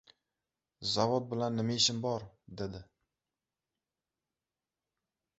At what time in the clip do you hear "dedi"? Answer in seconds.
2.61-2.81